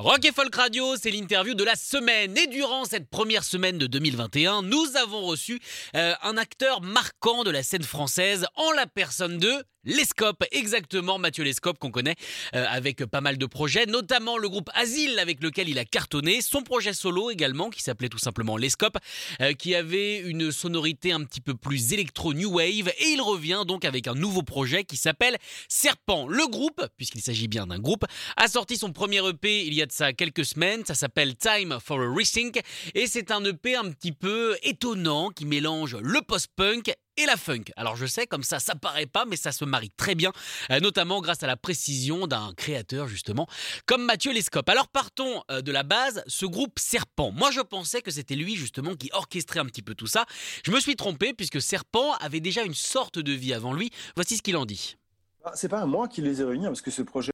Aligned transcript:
Rock 0.00 0.24
et 0.26 0.30
Folk 0.30 0.54
Radio, 0.54 0.94
c'est 0.94 1.10
l'interview 1.10 1.54
de 1.54 1.64
la 1.64 1.74
semaine. 1.74 2.38
Et 2.38 2.46
durant 2.46 2.84
cette 2.84 3.10
première 3.10 3.42
semaine 3.42 3.78
de 3.78 3.88
2021, 3.88 4.62
nous 4.62 4.86
avons 4.94 5.22
reçu 5.22 5.58
euh, 5.96 6.14
un 6.22 6.36
acteur 6.36 6.82
marquant 6.82 7.42
de 7.42 7.50
la 7.50 7.64
scène 7.64 7.82
française 7.82 8.46
en 8.54 8.70
la 8.70 8.86
personne 8.86 9.38
de 9.38 9.52
Lescope, 9.88 10.44
exactement 10.52 11.18
Mathieu 11.18 11.44
Lescope 11.44 11.78
qu'on 11.78 11.90
connaît 11.90 12.14
euh, 12.54 12.66
avec 12.68 13.06
pas 13.06 13.22
mal 13.22 13.38
de 13.38 13.46
projets, 13.46 13.86
notamment 13.86 14.36
le 14.36 14.50
groupe 14.50 14.68
Asile 14.74 15.18
avec 15.18 15.42
lequel 15.42 15.70
il 15.70 15.78
a 15.78 15.86
cartonné, 15.86 16.42
son 16.42 16.62
projet 16.62 16.92
solo 16.92 17.30
également 17.30 17.70
qui 17.70 17.82
s'appelait 17.82 18.10
tout 18.10 18.18
simplement 18.18 18.58
Lescope, 18.58 18.98
euh, 19.40 19.54
qui 19.54 19.74
avait 19.74 20.18
une 20.18 20.52
sonorité 20.52 21.12
un 21.12 21.24
petit 21.24 21.40
peu 21.40 21.54
plus 21.54 21.94
électro 21.94 22.34
new 22.34 22.50
wave. 22.50 22.92
Et 22.98 23.08
il 23.08 23.22
revient 23.22 23.64
donc 23.66 23.86
avec 23.86 24.08
un 24.08 24.14
nouveau 24.14 24.42
projet 24.42 24.84
qui 24.84 24.98
s'appelle 24.98 25.38
Serpent. 25.68 26.28
Le 26.28 26.46
groupe, 26.46 26.86
puisqu'il 26.98 27.22
s'agit 27.22 27.48
bien 27.48 27.66
d'un 27.66 27.78
groupe, 27.78 28.04
a 28.36 28.46
sorti 28.46 28.76
son 28.76 28.92
premier 28.92 29.26
EP 29.26 29.64
il 29.66 29.72
y 29.72 29.80
a 29.80 29.86
de 29.86 29.92
ça 29.92 30.12
quelques 30.12 30.44
semaines, 30.44 30.84
ça 30.84 30.94
s'appelle 30.94 31.34
Time 31.34 31.78
for 31.82 31.98
a 31.98 32.14
Rethink. 32.14 32.60
Et 32.94 33.06
c'est 33.06 33.30
un 33.30 33.42
EP 33.42 33.74
un 33.74 33.90
petit 33.90 34.12
peu 34.12 34.58
étonnant 34.62 35.30
qui 35.30 35.46
mélange 35.46 35.96
le 35.96 36.20
post-punk 36.20 36.92
et 37.18 37.26
la 37.26 37.36
funk. 37.36 37.64
Alors 37.76 37.96
je 37.96 38.06
sais, 38.06 38.26
comme 38.26 38.42
ça, 38.44 38.60
ça 38.60 38.74
paraît 38.74 39.06
pas, 39.06 39.24
mais 39.24 39.36
ça 39.36 39.52
se 39.52 39.64
marie 39.64 39.90
très 39.90 40.14
bien, 40.14 40.32
euh, 40.70 40.80
notamment 40.80 41.20
grâce 41.20 41.42
à 41.42 41.46
la 41.46 41.56
précision 41.56 42.26
d'un 42.26 42.52
créateur 42.56 43.08
justement, 43.08 43.46
comme 43.86 44.04
Mathieu 44.04 44.32
Lescope. 44.32 44.68
Alors 44.68 44.88
partons 44.88 45.42
euh, 45.50 45.60
de 45.60 45.72
la 45.72 45.82
base, 45.82 46.22
ce 46.26 46.46
groupe 46.46 46.78
Serpent. 46.78 47.32
Moi 47.32 47.50
je 47.50 47.60
pensais 47.60 48.02
que 48.02 48.10
c'était 48.10 48.36
lui 48.36 48.54
justement 48.54 48.94
qui 48.94 49.10
orchestrait 49.12 49.60
un 49.60 49.66
petit 49.66 49.82
peu 49.82 49.94
tout 49.94 50.06
ça. 50.06 50.26
Je 50.64 50.70
me 50.70 50.80
suis 50.80 50.94
trompé 50.96 51.34
puisque 51.34 51.60
Serpent 51.60 52.14
avait 52.20 52.40
déjà 52.40 52.62
une 52.62 52.74
sorte 52.74 53.18
de 53.18 53.32
vie 53.32 53.52
avant 53.52 53.72
lui. 53.72 53.90
Voici 54.14 54.36
ce 54.36 54.42
qu'il 54.42 54.56
en 54.56 54.64
dit. 54.64 54.96
Ah, 55.44 55.52
C'est 55.54 55.68
pas 55.68 55.80
à 55.80 55.86
moi 55.86 56.06
qui 56.06 56.22
les 56.22 56.40
ai 56.40 56.44
réunis 56.44 56.66
parce 56.66 56.82
que 56.82 56.92
ce 56.92 57.02
projet. 57.02 57.32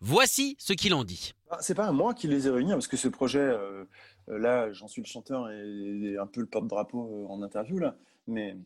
Voici 0.00 0.56
ce 0.58 0.72
qu'il 0.72 0.94
en 0.94 1.04
dit. 1.04 1.32
Ah, 1.50 1.58
C'est 1.60 1.74
pas 1.74 1.86
à 1.86 1.92
moi 1.92 2.14
qui 2.14 2.26
les 2.26 2.46
ai 2.46 2.50
réunis 2.50 2.72
parce 2.72 2.88
que 2.88 2.96
ce 2.96 3.08
projet, 3.08 3.38
euh, 3.40 3.84
là, 4.28 4.72
j'en 4.72 4.88
suis 4.88 5.02
le 5.02 5.06
chanteur 5.06 5.50
et, 5.50 6.12
et 6.12 6.18
un 6.18 6.26
peu 6.26 6.40
le 6.40 6.46
porte-drapeau 6.46 7.26
en 7.28 7.42
interview 7.42 7.78
là, 7.78 7.96
mais 8.26 8.56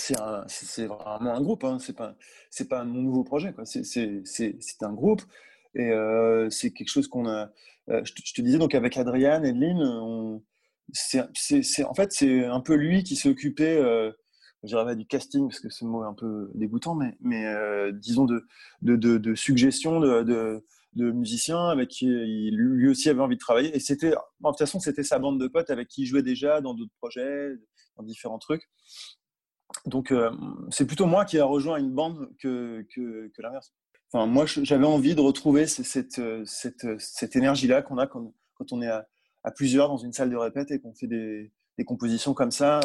c'est 0.00 0.86
vraiment 0.86 1.34
un 1.34 1.40
groupe. 1.40 1.64
Hein. 1.64 1.78
C'est 1.80 1.96
pas, 1.96 2.14
c'est 2.50 2.68
pas 2.68 2.84
mon 2.84 3.02
nouveau 3.02 3.24
projet. 3.24 3.52
quoi. 3.52 3.64
C'est 3.64 3.84
c'est- 3.84 4.82
un 4.82 4.92
groupe 4.92 5.22
et 5.74 5.90
euh, 5.90 6.48
c'est 6.50 6.72
quelque 6.72 6.88
chose 6.90 7.08
qu'on 7.08 7.28
a. 7.28 7.50
euh, 7.90 8.02
je, 8.04 8.12
te, 8.14 8.42
disais 8.42 8.58
donc 8.58 8.74
avec 8.74 8.96
Adriane 8.96 9.44
et 9.44 9.52
Lynn, 9.52 9.80
on, 9.82 10.42
c'est, 10.92 11.84
en 11.84 11.94
fait 11.94 12.12
c'est 12.12 12.44
un 12.44 12.60
peu 12.60 12.74
lui 12.74 13.02
qui 13.04 13.16
s'est 13.16 13.28
occupé. 13.28 13.76
Euh, 13.76 14.12
du 14.64 15.06
casting 15.06 15.48
parce 15.48 15.60
que 15.60 15.70
ce 15.70 15.84
mot 15.84 16.02
est 16.04 16.08
un 16.08 16.14
peu 16.14 16.50
dégoûtant, 16.54 16.94
mais, 16.96 17.16
mais 17.20 17.46
euh, 17.46 17.92
disons 17.92 18.24
de, 18.24 18.44
de, 18.82 18.96
de, 18.96 19.34
suggestions 19.36 20.00
de, 20.00 20.22
de, 20.94 21.12
musiciens 21.12 21.68
avec 21.68 21.90
qui 21.90 22.06
lui 22.06 22.88
aussi 22.88 23.08
avait 23.08 23.20
envie 23.20 23.36
de 23.36 23.40
travailler. 23.40 23.74
Et 23.76 23.78
c'était, 23.78 24.10
de 24.10 24.16
toute 24.44 24.58
façon, 24.58 24.80
c'était 24.80 25.04
sa 25.04 25.20
bande 25.20 25.40
de 25.40 25.46
potes 25.46 25.70
avec 25.70 25.86
qui 25.86 26.02
il 26.02 26.06
jouait 26.06 26.24
déjà 26.24 26.60
dans 26.60 26.74
d'autres 26.74 26.94
projets, 27.00 27.50
dans 27.96 28.02
différents 28.02 28.40
trucs. 28.40 28.68
Donc, 29.86 30.12
euh, 30.12 30.30
c'est 30.70 30.86
plutôt 30.86 31.06
moi 31.06 31.24
qui 31.24 31.38
a 31.38 31.44
rejoint 31.44 31.78
une 31.78 31.92
bande 31.92 32.30
que, 32.40 32.84
l'inverse. 33.38 33.72
Enfin, 34.12 34.26
moi, 34.26 34.44
j'avais 34.46 34.86
envie 34.86 35.14
de 35.14 35.20
retrouver 35.20 35.66
euh, 36.18 36.44
euh, 36.84 36.96
cette 36.98 37.36
énergie-là 37.36 37.82
qu'on 37.82 37.98
a 37.98 38.06
quand, 38.06 38.32
on 38.72 38.82
est 38.82 38.88
à, 38.88 39.06
à 39.44 39.50
plusieurs 39.50 39.88
dans 39.88 39.98
une 39.98 40.12
salle 40.12 40.30
de 40.30 40.36
répète 40.36 40.70
et 40.70 40.80
qu'on 40.80 40.94
fait 40.94 41.06
des, 41.06 41.52
compositions 41.86 42.34
comme 42.34 42.50
ça, 42.50 42.80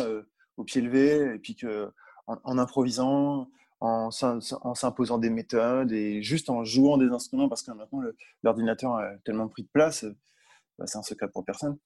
au 0.58 0.64
pied 0.64 0.80
levé, 0.80 1.34
et 1.36 1.40
puis 1.40 1.56
que, 1.56 1.92
en, 2.28 2.58
improvisant, 2.60 3.50
en, 3.80 4.12
s'im- 4.12 4.38
en 4.62 4.76
s'imposant 4.76 5.18
des 5.18 5.32
méthodes 5.32 5.92
et 5.92 6.22
juste 6.22 6.52
en 6.52 6.64
jouant 6.64 7.00
des 7.00 7.08
instruments, 7.08 7.50
parce 7.50 7.64
que 7.64 7.72
maintenant, 7.72 8.02
l'ordinateur 8.44 8.94
a 8.98 9.18
tellement 9.26 9.48
pris 9.48 9.64
de 9.64 9.70
place, 9.74 10.06
bah, 10.78 10.86
c'est 10.86 11.00
un 11.00 11.04
secret 11.04 11.28
pour 11.28 11.44
personne. 11.44 11.78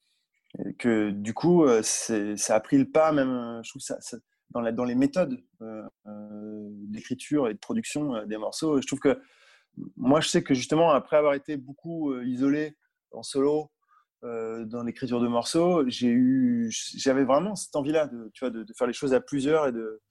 Que 0.78 1.10
du 1.10 1.32
coup, 1.32 1.64
ça 1.82 2.54
a 2.54 2.60
pris 2.60 2.76
le 2.76 2.90
pas, 2.90 3.10
même, 3.12 3.60
je 3.64 3.70
trouve, 3.70 3.80
ça- 3.82 3.98
dans, 4.50 4.60
la, 4.60 4.72
dans 4.72 4.84
les 4.84 4.94
méthodes 4.94 5.42
euh, 5.62 5.82
euh, 6.06 6.68
d'écriture 6.88 7.48
et 7.48 7.54
de 7.54 7.58
production 7.58 8.14
euh, 8.14 8.24
des 8.24 8.36
morceaux. 8.36 8.80
Je 8.80 8.86
trouve 8.86 9.00
que 9.00 9.20
moi, 9.96 10.20
je 10.20 10.28
sais 10.28 10.42
que 10.42 10.54
justement, 10.54 10.90
après 10.90 11.16
avoir 11.16 11.34
été 11.34 11.56
beaucoup 11.56 12.18
isolé 12.22 12.76
en 13.12 13.22
solo 13.22 13.70
dans 14.22 14.82
l'écriture 14.84 15.20
de 15.20 15.28
morceaux, 15.28 15.88
j'ai 15.88 16.08
eu, 16.08 16.68
j'avais 16.96 17.22
vraiment 17.22 17.54
cette 17.54 17.76
envie-là 17.76 18.08
de, 18.08 18.28
tu 18.34 18.44
vois, 18.44 18.50
de 18.50 18.66
faire 18.76 18.88
les 18.88 18.92
choses 18.92 19.14
à 19.14 19.20
plusieurs 19.20 19.68
et 19.68 19.72
de, 19.72 20.02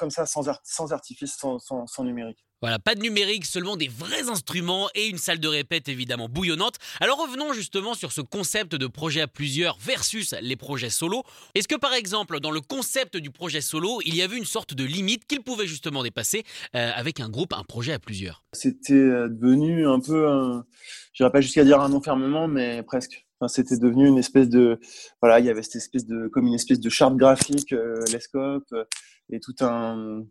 comme 0.00 0.10
ça, 0.10 0.26
sans, 0.26 0.48
art- 0.48 0.60
sans 0.64 0.92
artifice, 0.92 1.36
sans, 1.38 1.58
sans, 1.58 1.86
sans 1.86 2.04
numérique. 2.04 2.38
Voilà, 2.62 2.78
pas 2.78 2.94
de 2.94 3.00
numérique, 3.00 3.46
seulement 3.46 3.76
des 3.76 3.88
vrais 3.88 4.28
instruments 4.28 4.90
et 4.94 5.06
une 5.06 5.16
salle 5.16 5.40
de 5.40 5.48
répète 5.48 5.88
évidemment 5.88 6.28
bouillonnante. 6.28 6.74
Alors 7.00 7.18
revenons 7.18 7.54
justement 7.54 7.94
sur 7.94 8.12
ce 8.12 8.20
concept 8.20 8.74
de 8.74 8.86
projet 8.86 9.22
à 9.22 9.26
plusieurs 9.26 9.78
versus 9.78 10.34
les 10.42 10.56
projets 10.56 10.90
solo. 10.90 11.22
Est-ce 11.54 11.68
que 11.68 11.76
par 11.76 11.94
exemple 11.94 12.38
dans 12.40 12.50
le 12.50 12.60
concept 12.60 13.16
du 13.16 13.30
projet 13.30 13.62
solo, 13.62 14.00
il 14.04 14.14
y 14.14 14.20
avait 14.20 14.36
une 14.36 14.44
sorte 14.44 14.74
de 14.74 14.84
limite 14.84 15.26
qu'il 15.26 15.42
pouvait 15.42 15.66
justement 15.66 16.02
dépasser 16.02 16.44
euh, 16.74 16.90
avec 16.94 17.20
un 17.20 17.30
groupe, 17.30 17.54
un 17.54 17.64
projet 17.64 17.94
à 17.94 17.98
plusieurs? 17.98 18.42
C'était 18.52 18.92
euh, 18.92 19.28
devenu 19.30 19.88
un 19.88 20.00
peu, 20.00 20.28
un, 20.28 20.66
je 21.14 21.22
dirais 21.22 21.32
pas 21.32 21.40
jusqu'à 21.40 21.64
dire 21.64 21.80
un 21.80 21.92
enfermement, 21.94 22.46
mais 22.46 22.82
presque. 22.82 23.24
C'était 23.48 23.78
devenu 23.78 24.06
une 24.06 24.18
espèce 24.18 24.48
de, 24.48 24.78
voilà, 25.20 25.40
il 25.40 25.46
y 25.46 25.50
avait 25.50 25.62
cette 25.62 25.76
espèce 25.76 26.06
de, 26.06 26.28
comme 26.28 26.46
une 26.46 26.54
espèce 26.54 26.80
de 26.80 26.88
charte 26.90 27.16
graphique, 27.16 27.72
euh, 27.72 27.94
l'escope, 28.12 28.66
euh, 28.72 28.84
et 29.30 29.40
tout 29.40 29.54
un, 29.60 30.24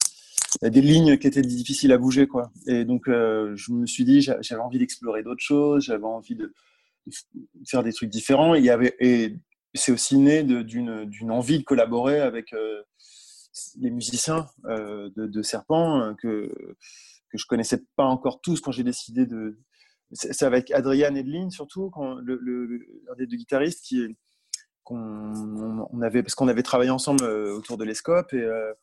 des 0.62 0.82
lignes 0.82 1.18
qui 1.18 1.28
étaient 1.28 1.42
difficiles 1.42 1.92
à 1.92 1.98
bouger, 1.98 2.28
quoi. 2.28 2.52
Et 2.68 2.86
donc, 2.86 3.08
euh, 3.08 3.54
je 3.56 3.72
me 3.72 3.86
suis 3.86 4.04
dit, 4.06 4.22
j'a- 4.22 4.42
j'avais 4.42 4.62
envie 4.62 4.80
d'explorer 4.80 5.24
d'autres 5.24 5.44
choses, 5.44 5.84
j'avais 5.86 6.06
envie 6.06 6.36
de, 6.36 6.54
faire 7.68 7.84
des 7.84 7.94
trucs 7.94 8.10
différents. 8.10 8.56
Il 8.56 8.64
y 8.64 8.70
avait, 8.70 8.96
et 9.00 9.38
c'est 9.74 9.92
aussi 9.92 10.18
né 10.18 10.44
d'une 10.44 11.32
envie 11.32 11.60
de 11.60 11.64
collaborer 11.64 12.20
avec 12.20 12.54
euh, 12.54 12.84
les 13.80 13.92
musiciens 13.92 14.48
euh, 14.66 15.10
de, 15.16 15.28
de 15.28 15.42
Serpent 15.42 16.16
que 16.22 16.52
que 17.32 17.38
je 17.38 17.46
connaissais 17.46 17.84
pas 17.96 18.06
encore 18.06 18.42
tous 18.42 18.60
quand 18.60 18.72
j'ai 18.72 18.84
décidé 18.84 19.26
de. 19.26 19.60
C'est 20.12 20.44
avec 20.44 20.72
Adrian 20.72 21.14
Edlin 21.16 21.50
surtout, 21.50 21.90
quand 21.92 22.16
le, 22.16 22.40
un 23.12 23.16
des 23.16 23.28
deux 23.28 23.38
guitaristes 23.38 23.84
qui 23.84 24.16
on 24.92 26.02
avait 26.02 26.24
parce 26.24 26.36
qu'on 26.36 26.48
avait 26.48 26.64
travaillé 26.64 26.90
ensemble 26.90 27.24
euh, 27.24 27.56
autour 27.56 27.78
de 27.78 27.84
l'Escope 27.84 28.34
et 28.34 28.42
euh, 28.42 28.74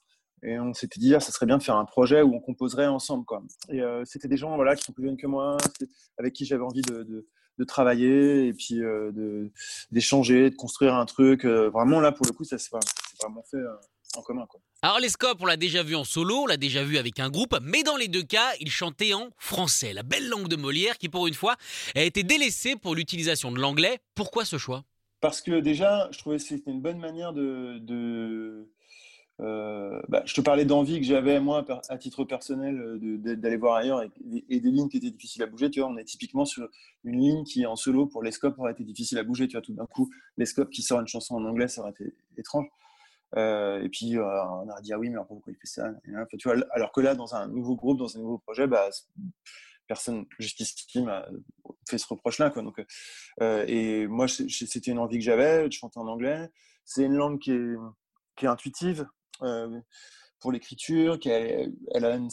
et 0.43 0.61
on 0.61 0.75
s'était 0.75 1.01
dit, 1.01 1.15
ah, 1.15 1.19
ça 1.19 1.33
serait 1.33 1.47
bien 1.47 1.57
de 1.57 1.63
faire 1.63 1.77
un 1.77 1.87
projet 1.87 2.21
où 2.21 2.35
on 2.35 2.41
composerait 2.41 2.87
ensemble. 2.87 3.25
Quoi. 3.25 3.43
Et 3.71 3.81
euh, 3.81 4.05
c'était 4.05 4.29
des 4.29 4.37
gens 4.37 4.55
voilà, 4.55 4.77
qui 4.77 4.85
sont 4.85 4.93
plus 4.93 5.05
jeunes 5.05 5.17
que 5.17 5.27
moi, 5.27 5.57
avec 6.19 6.35
qui 6.35 6.45
j'avais 6.45 6.63
envie 6.63 6.83
de, 6.83 7.27
de, 7.59 7.65
travailler 7.65 8.47
et 8.47 8.53
puis 8.53 8.83
d'échanger, 9.91 10.51
de, 10.51 10.55
construire 10.55 10.95
un 10.95 11.07
truc. 11.07 11.47
Vraiment, 11.47 12.01
là, 12.01 12.13
pour 12.13 12.27
le 12.27 12.33
coup, 12.33 12.45
ça 12.45 12.59
s'est 12.59 12.69
vraiment 13.23 13.43
fait 13.51 13.57
euh, 13.57 13.75
en 14.16 14.22
commun. 14.22 14.47
Quoi. 14.49 14.60
Alors 14.82 15.00
les 15.00 15.09
Scopes, 15.09 15.38
on 15.41 15.47
l'a 15.47 15.56
déjà 15.56 15.82
vu 15.82 15.94
en 15.94 16.04
solo, 16.04 16.43
on 16.43 16.47
l'a 16.47 16.56
déjà 16.56 16.84
vu 16.84 16.99
avec 16.99 17.21
un 17.21 17.31
groupe, 17.31 17.56
mais 17.62 17.82
dans 17.82 17.97
les 17.97 18.09
deux 18.09 18.22
cas, 18.22 18.53
il 18.60 18.71
chantait 18.71 19.15
en 19.15 19.31
français, 19.38 19.93
la 19.93 20.03
belle 20.03 20.28
langue 20.28 20.49
de 20.49 20.56
Molière 20.56 20.99
qui 20.99 21.09
pour 21.09 21.27
une 21.27 21.34
fois 21.34 21.57
a 21.95 22.03
été 22.03 22.22
délaissée 22.22 22.77
pour 22.77 22.95
l'utilisation 22.95 23.53
de 23.53 23.60
l'anglais. 23.60 23.98
Pourquoi 24.15 24.45
ce 24.45 24.59
choix? 24.59 24.84
Parce 25.21 25.41
que 25.41 25.60
déjà, 25.60 26.09
je 26.13 26.18
trouvais 26.18 26.36
que 26.36 26.42
c'était 26.42 26.71
une 26.71 26.80
bonne 26.80 26.98
manière 26.98 27.33
de. 27.33 27.78
de 27.80 28.71
euh, 29.41 30.01
bah, 30.09 30.22
je 30.24 30.33
te 30.33 30.41
parlais 30.41 30.65
d'envie 30.65 30.98
que 30.98 31.07
j'avais, 31.07 31.41
moi, 31.41 31.65
à 31.89 31.98
titre 31.98 32.24
personnel, 32.24 32.78
euh, 32.78 33.19
d'aller 33.34 33.57
voir 33.57 33.77
ailleurs 33.77 34.03
et, 34.03 34.10
et 34.48 34.60
des 34.60 34.71
lignes 34.71 34.89
qui 34.89 34.97
étaient 34.98 35.10
difficiles 35.10 35.42
à 35.42 35.47
bouger. 35.47 35.71
Tu 35.71 35.80
vois, 35.80 35.89
on 35.89 35.97
est 35.97 36.04
typiquement 36.04 36.45
sur 36.45 36.69
une 37.04 37.21
ligne 37.21 37.45
qui, 37.45 37.66
en 37.66 37.77
solo, 37.77 38.07
pour 38.07 38.22
les 38.22 38.30
scopes, 38.30 38.59
aurait 38.59 38.72
été 38.72 38.84
difficile 38.84 39.19
à 39.19 39.24
bouger. 39.24 39.48
Tu 39.48 39.57
vois, 39.57 39.62
tout 39.62 39.74
d'un 39.74 39.86
coup, 39.86 40.10
les 40.36 40.47
scopes 40.47 40.71
qui 40.71 40.83
sort 40.83 41.01
une 41.01 41.09
chanson 41.09 41.34
en 41.34 41.45
anglais, 41.45 41.69
ça 41.69 41.83
aurait 41.83 41.91
été 41.91 42.15
étrange. 42.39 42.66
Euh, 43.36 43.83
et 43.83 43.88
puis, 43.88 44.16
euh, 44.16 44.24
on 44.24 44.68
aurait 44.68 44.83
dit, 44.83 44.92
ah 44.92 44.98
oui, 44.98 45.09
mais 45.09 45.15
alors 45.15 45.27
pourquoi 45.27 45.53
il 45.53 45.56
fait 45.56 45.66
ça? 45.66 45.91
Alors 46.72 46.92
que 46.92 47.00
là, 47.00 47.15
dans 47.15 47.34
un 47.34 47.48
nouveau 47.48 47.77
groupe, 47.77 47.98
dans 47.98 48.16
un 48.16 48.21
nouveau 48.21 48.38
projet, 48.38 48.66
bah, 48.66 48.88
personne 49.86 50.27
jusqu'ici 50.38 51.03
m'a 51.03 51.27
fait 51.88 51.98
ce 51.98 52.06
reproche-là. 52.09 52.50
Donc, 52.50 52.83
euh, 53.42 53.65
et 53.68 54.06
moi, 54.06 54.27
c'était 54.28 54.91
une 54.91 54.98
envie 54.98 55.18
que 55.18 55.24
j'avais 55.24 55.68
de 55.68 55.72
chanter 55.72 55.98
en 55.98 56.09
anglais. 56.09 56.48
C'est 56.84 57.04
une 57.04 57.15
langue 57.15 57.38
qui 57.38 57.53
est, 57.53 57.74
qui 58.36 58.47
est 58.47 58.48
intuitive. 58.48 59.06
Pour 60.41 60.53
l'écriture, 60.53 61.18
qu'elle 61.18 61.72
elle 61.92 62.04
a 62.04 62.15
une, 62.15 62.28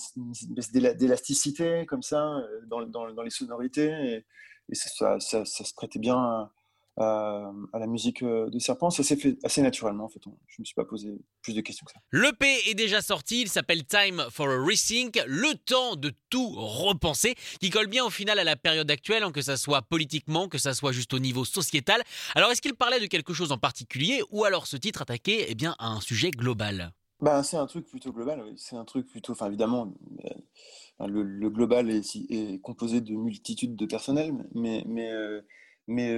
baisse 0.49 0.71
d'élasticité 0.71 1.85
comme 1.85 2.03
ça 2.03 2.41
dans, 2.67 2.85
dans, 2.85 3.11
dans, 3.13 3.23
les 3.23 3.29
sonorités. 3.29 4.25
Et, 4.69 4.75
ça, 4.75 5.19
se 5.19 5.73
prêtait 5.73 5.99
bien 5.99 6.49
la 6.97 7.87
musique 7.87 8.23
euh, 8.23 8.49
de 8.49 8.59
Serpent. 8.59 8.89
Ça 8.89 9.03
s'est 9.03 9.15
fait 9.15 9.37
assez 9.43 9.61
naturellement, 9.61 10.05
en 10.05 10.09
fait. 10.09 10.21
Je 10.23 10.29
ne 10.29 10.63
me 10.63 10.65
suis 10.65 10.75
pas 10.75 10.85
posé 10.85 11.19
plus 11.41 11.53
de 11.53 11.61
questions 11.61 11.85
que 11.85 11.91
ça. 11.91 11.99
L'EP 12.11 12.45
est 12.69 12.75
déjà 12.75 13.01
sorti, 13.01 13.41
il 13.41 13.49
s'appelle 13.49 13.85
Time 13.85 14.23
for 14.29 14.47
a 14.47 14.57
Rethink, 14.57 15.21
le 15.27 15.55
temps 15.55 15.95
de 15.95 16.13
tout 16.29 16.49
repenser, 16.55 17.35
qui 17.59 17.69
colle 17.69 17.87
bien 17.87 18.05
au 18.05 18.09
final 18.09 18.39
à 18.39 18.43
la 18.43 18.55
période 18.55 18.89
actuelle, 18.91 19.23
hein, 19.23 19.31
que 19.31 19.41
ça 19.41 19.57
soit 19.57 19.81
politiquement, 19.81 20.47
que 20.47 20.57
ça 20.57 20.73
soit 20.73 20.91
juste 20.91 21.13
au 21.13 21.19
niveau 21.19 21.45
sociétal. 21.45 22.01
Alors, 22.35 22.51
est-ce 22.51 22.61
qu'il 22.61 22.75
parlait 22.75 22.99
de 22.99 23.07
quelque 23.07 23.33
chose 23.33 23.51
en 23.51 23.57
particulier, 23.57 24.21
ou 24.31 24.43
alors 24.43 24.67
ce 24.67 24.77
titre 24.77 25.01
attaquait 25.01 25.45
eh 25.49 25.55
bien, 25.55 25.75
à 25.79 25.87
un 25.87 26.01
sujet 26.01 26.31
global? 26.31 26.93
Bah, 27.21 27.41
c'est 27.41 27.57
un 27.57 27.67
truc 27.67 27.87
plutôt 27.87 28.11
global, 28.11 28.43
c'est 28.57 28.75
un 28.75 28.83
truc 28.83 29.07
plutôt, 29.07 29.31
enfin 29.31 29.47
évidemment, 29.47 29.93
euh, 30.25 31.07
le, 31.07 31.49
global 31.49 31.89
est, 31.89 32.15
est, 32.29 32.59
composé 32.61 32.99
de 32.99 33.13
multitudes 33.13 33.77
de 33.77 33.85
personnels, 33.85 34.33
mais, 34.53 34.83
mais 34.85 35.09
euh, 35.09 35.41
mais 35.87 36.15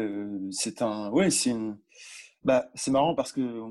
c'est 0.52 0.82
un. 0.82 1.10
Ouais, 1.12 1.30
c'est. 1.30 1.54
Bah, 2.44 2.70
c'est 2.76 2.92
marrant 2.92 3.16
parce 3.16 3.32
que 3.32 3.62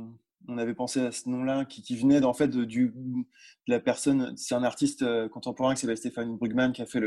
on 0.49 0.59
avait 0.59 0.75
pensé 0.75 1.01
à 1.01 1.13
ce 1.13 1.29
nom-là 1.29 1.65
qui, 1.65 1.83
qui, 1.83 1.97
venait 1.97 2.23
en 2.25 2.35
fait 2.35 2.49
de, 2.49 2.65
du, 2.65 2.89
de 2.89 3.73
la 3.73 3.81
personne. 3.81 4.35
C'est 4.37 4.55
un 4.55 4.65
artiste 4.65 5.05
contemporain 5.29 5.75
qui 5.75 5.81
s'appelle 5.81 5.97
Stéphane 5.97 6.37
Brugman 6.37 6.73
qui 6.73 6.83
a 6.83 6.87
fait 6.87 7.01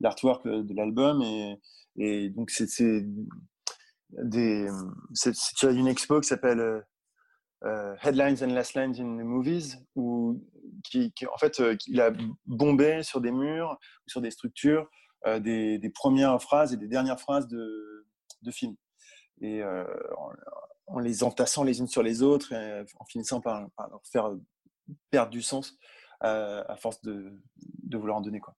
l'artwork 0.00 0.46
de 0.46 0.74
l'album 0.74 1.22
et, 1.22 1.60
et, 1.96 2.30
donc 2.30 2.50
c'est 2.50 2.66
tiré 2.66 3.04
d'une 5.74 5.86
expo 5.86 6.20
qui 6.20 6.28
s'appelle 6.28 6.84
Headlines 8.02 8.42
and 8.42 8.54
Last 8.54 8.74
Lines 8.74 8.94
in 8.98 9.18
the 9.18 9.24
Movies 9.24 9.76
où 9.94 10.42
qui 10.82 11.12
en 11.32 11.38
fait 11.38 11.62
il 11.86 12.00
a 12.00 12.10
bombé 12.46 13.02
sur 13.02 13.20
des 13.20 13.30
murs 13.30 13.78
sur 14.06 14.20
des 14.20 14.30
structures 14.30 14.88
des, 15.40 15.78
des, 15.78 15.90
premières 15.90 16.42
phrases 16.42 16.72
et 16.72 16.76
des 16.76 16.88
dernières 16.88 17.20
phrases 17.20 17.46
de 17.46 18.06
de 18.42 18.50
films. 18.50 18.76
Et 19.40 19.62
euh, 19.62 19.84
en, 20.86 20.98
les 20.98 21.24
entassant 21.24 21.64
les 21.64 21.80
unes 21.80 21.88
sur 21.88 22.02
les 22.02 22.22
autres, 22.22 22.52
et 22.52 22.84
en 22.98 23.04
finissant 23.06 23.40
par, 23.40 23.60
leur 23.60 24.02
faire 24.04 24.30
perdre 25.10 25.30
du 25.30 25.42
sens 25.42 25.76
euh, 26.24 26.62
à 26.68 26.76
force 26.76 27.00
de, 27.02 27.32
de, 27.82 27.96
vouloir 27.96 28.18
en 28.18 28.20
donner. 28.20 28.40
Quoi. 28.40 28.54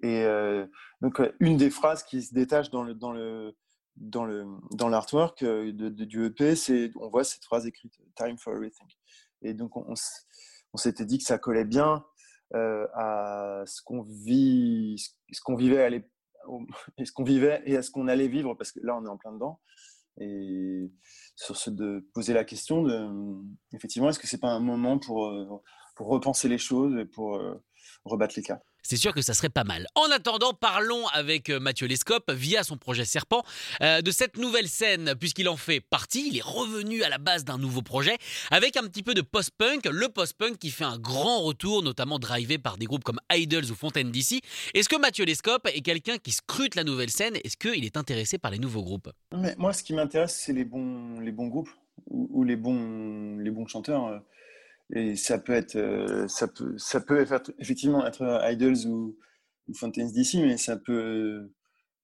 Et 0.00 0.22
euh, 0.24 0.66
donc, 1.00 1.20
une 1.40 1.56
des 1.56 1.70
phrases 1.70 2.02
qui 2.02 2.22
se 2.22 2.34
détache 2.34 2.70
dans 2.70 2.82
le, 2.82 2.94
dans 2.94 3.12
le, 3.12 3.56
dans 3.96 4.24
le 4.24 4.46
dans 4.72 4.88
l'artwork 4.88 5.42
de, 5.42 5.88
du 5.88 6.26
EP, 6.26 6.54
c'est 6.54 6.92
on 6.96 7.08
voit 7.08 7.24
cette 7.24 7.44
phrase 7.44 7.66
écrite 7.66 7.98
"Time 8.14 8.38
for 8.38 8.54
everything". 8.54 8.86
Et 9.42 9.54
donc 9.54 9.76
on, 9.76 9.94
on 10.72 10.76
s'était 10.76 11.04
dit 11.04 11.18
que 11.18 11.24
ça 11.24 11.38
collait 11.38 11.64
bien 11.64 12.04
à 12.54 13.62
ce 13.66 13.82
qu'on 13.82 14.02
vit, 14.02 14.96
ce 15.32 15.40
qu'on 15.40 15.56
vivait 15.56 15.82
à 15.82 15.90
l'époque 15.90 16.10
est-ce 16.98 17.12
qu'on 17.12 17.24
vivait 17.24 17.62
et 17.66 17.74
est-ce 17.74 17.90
qu'on 17.90 18.08
allait 18.08 18.28
vivre 18.28 18.54
Parce 18.54 18.72
que 18.72 18.80
là, 18.82 18.96
on 18.96 19.04
est 19.04 19.08
en 19.08 19.16
plein 19.16 19.32
dedans. 19.32 19.60
Et 20.20 20.90
sur 21.36 21.56
ce 21.56 21.70
de 21.70 22.08
poser 22.12 22.34
la 22.34 22.44
question 22.44 22.82
de, 22.82 23.08
effectivement, 23.72 24.08
est-ce 24.08 24.18
que 24.18 24.26
c'est 24.26 24.40
pas 24.40 24.50
un 24.50 24.60
moment 24.60 24.98
pour, 24.98 25.26
euh, 25.26 25.62
pour 25.94 26.08
repenser 26.08 26.48
les 26.48 26.58
choses 26.58 26.96
et 26.98 27.04
pour 27.04 27.36
euh, 27.36 27.54
rebattre 28.04 28.34
les 28.36 28.42
cartes 28.42 28.67
c'est 28.82 28.96
sûr 28.96 29.14
que 29.14 29.22
ça 29.22 29.34
serait 29.34 29.48
pas 29.48 29.64
mal. 29.64 29.86
En 29.94 30.10
attendant, 30.10 30.52
parlons 30.52 31.06
avec 31.08 31.50
euh, 31.50 31.60
Mathieu 31.60 31.86
Lescope 31.86 32.30
via 32.32 32.62
son 32.62 32.76
projet 32.76 33.04
Serpent 33.04 33.42
euh, 33.82 34.00
de 34.00 34.10
cette 34.10 34.36
nouvelle 34.36 34.68
scène, 34.68 35.14
puisqu'il 35.18 35.48
en 35.48 35.56
fait 35.56 35.80
partie. 35.80 36.28
Il 36.28 36.36
est 36.36 36.42
revenu 36.42 37.02
à 37.02 37.08
la 37.08 37.18
base 37.18 37.44
d'un 37.44 37.58
nouveau 37.58 37.82
projet 37.82 38.16
avec 38.50 38.76
un 38.76 38.82
petit 38.84 39.02
peu 39.02 39.14
de 39.14 39.20
post-punk, 39.20 39.86
le 39.86 40.08
post-punk 40.08 40.58
qui 40.58 40.70
fait 40.70 40.84
un 40.84 40.98
grand 40.98 41.40
retour, 41.40 41.82
notamment 41.82 42.18
drivé 42.18 42.58
par 42.58 42.78
des 42.78 42.86
groupes 42.86 43.04
comme 43.04 43.20
Idols 43.32 43.70
ou 43.70 43.74
Fontaine 43.74 44.10
DC. 44.10 44.40
Est-ce 44.74 44.88
que 44.88 44.96
Mathieu 44.96 45.24
Lescope 45.24 45.66
est 45.66 45.80
quelqu'un 45.80 46.18
qui 46.18 46.32
scrute 46.32 46.74
la 46.74 46.84
nouvelle 46.84 47.10
scène? 47.10 47.36
Est-ce 47.44 47.56
qu'il 47.56 47.84
est 47.84 47.96
intéressé 47.96 48.38
par 48.38 48.50
les 48.50 48.58
nouveaux 48.58 48.82
groupes? 48.82 49.10
Mais 49.36 49.54
Moi, 49.58 49.72
ce 49.72 49.82
qui 49.82 49.94
m'intéresse, 49.94 50.34
c'est 50.34 50.52
les 50.52 50.64
bons, 50.64 51.20
les 51.20 51.32
bons 51.32 51.48
groupes 51.48 51.70
ou, 52.10 52.44
les, 52.44 52.56
bons, 52.56 53.38
les 53.38 53.50
bons 53.50 53.66
chanteurs. 53.66 54.22
Euh, 54.96 54.98
et 54.98 55.16
ça 55.16 55.38
peut 55.38 55.52
être, 55.52 55.76
euh, 55.76 56.28
ça 56.28 56.48
peut, 56.48 56.76
ça 56.78 57.00
peut 57.00 57.24
effectivement 57.58 58.06
être 58.06 58.40
Idols 58.50 58.86
ou, 58.86 59.18
ou 59.68 59.74
Fountains 59.74 60.10
DC, 60.12 60.34
mais 60.36 60.56
ça 60.56 60.76
peut 60.76 61.50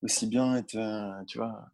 aussi 0.03 0.27
bien 0.27 0.57
être, 0.57 0.77
euh, 0.77 1.25
tu 1.27 1.39
vois, 1.39 1.71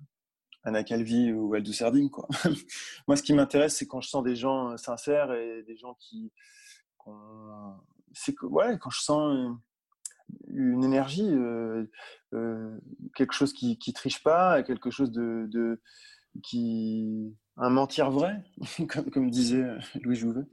Anna 0.64 0.84
Calvi 0.84 1.32
ou 1.32 1.54
Aldous 1.54 1.72
Sarding, 1.72 2.10
quoi. 2.10 2.28
Moi, 3.08 3.16
ce 3.16 3.22
qui 3.22 3.32
m'intéresse, 3.32 3.76
c'est 3.76 3.86
quand 3.86 4.00
je 4.00 4.08
sens 4.08 4.22
des 4.22 4.36
gens 4.36 4.76
sincères 4.76 5.32
et 5.32 5.62
des 5.64 5.76
gens 5.76 5.94
qui, 5.94 6.32
c'est 8.12 8.34
que, 8.34 8.46
quand 8.76 8.90
je 8.90 9.00
sens 9.00 9.56
une 10.46 10.84
énergie, 10.84 11.28
euh, 12.34 12.78
quelque 13.14 13.32
chose 13.32 13.52
qui, 13.52 13.78
qui 13.78 13.92
triche 13.92 14.22
pas, 14.22 14.62
quelque 14.62 14.90
chose 14.90 15.10
de, 15.10 15.46
de 15.50 15.80
qui, 16.42 17.34
un 17.56 17.70
mentir 17.70 18.10
vrai, 18.10 18.44
comme, 18.88 19.10
comme 19.10 19.30
disait 19.30 19.66
Louis 20.02 20.16
Jouvet. 20.16 20.46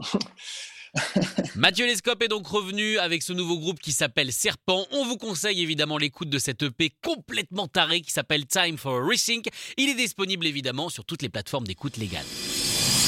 Mathieu 1.56 1.86
Lescope 1.86 2.22
est 2.22 2.28
donc 2.28 2.46
revenu 2.46 2.98
avec 2.98 3.22
ce 3.22 3.32
nouveau 3.32 3.58
groupe 3.58 3.80
qui 3.80 3.92
s'appelle 3.92 4.32
Serpent. 4.32 4.86
On 4.92 5.04
vous 5.04 5.16
conseille 5.16 5.60
évidemment 5.60 5.98
l'écoute 5.98 6.30
de 6.30 6.38
cette 6.38 6.62
EP 6.62 6.92
complètement 7.02 7.68
taré 7.68 8.00
qui 8.00 8.12
s'appelle 8.12 8.46
Time 8.46 8.76
for 8.78 9.00
a 9.00 9.04
Rethink. 9.04 9.48
Il 9.76 9.88
est 9.88 9.94
disponible 9.94 10.46
évidemment 10.46 10.88
sur 10.88 11.04
toutes 11.04 11.22
les 11.22 11.28
plateformes 11.28 11.66
d'écoute 11.66 11.96
légales. 11.96 12.26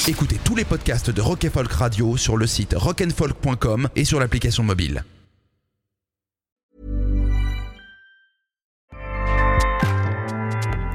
Écoutez 0.07 0.37
tous 0.43 0.55
les 0.55 0.65
podcasts 0.65 1.09
de 1.09 1.21
Rock 1.21 1.47
Folk 1.49 1.71
Radio 1.71 2.17
sur 2.17 2.37
le 2.37 2.47
site 2.47 2.73
rockandfolk.com 2.77 3.89
et 3.95 4.05
sur 4.05 4.19
l'application 4.19 4.63
mobile. 4.63 5.03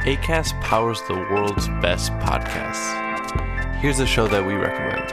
ACAST 0.05 0.61
powers 0.63 1.01
the 1.07 1.15
world's 1.31 1.69
best 1.81 2.11
podcasts. 2.19 2.93
Here's 3.81 4.01
a 4.01 4.07
show 4.07 4.27
that 4.27 4.45
we 4.45 4.55
recommend. 4.55 5.13